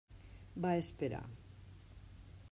Va 0.63 0.71
esperar. 0.83 1.21